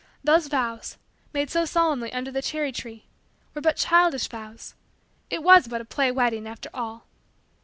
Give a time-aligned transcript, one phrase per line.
[0.23, 0.97] Those vows,
[1.31, 3.05] made so solemnly under the cherry tree,
[3.53, 4.73] were but childish vows.
[5.29, 7.05] It was but a play wedding, after all.